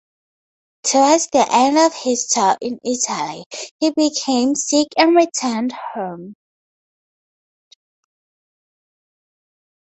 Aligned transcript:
Towards 0.81 1.27
the 1.27 1.45
end 1.47 1.77
of 1.77 1.93
his 1.93 2.25
tour 2.25 2.57
in 2.59 2.79
Italy 2.83 3.43
he 3.79 3.91
became 3.91 4.55
sick 4.55 4.87
and 4.97 5.15
returned 5.15 5.73
home. 5.93 6.35